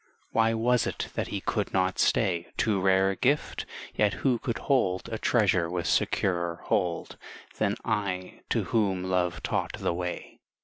[0.31, 3.67] Why was it that he could not stay Too rare a gift?
[3.93, 7.17] Yet who could hold A treasure with securer hold
[7.59, 10.39] Than I, to whom love taught the way?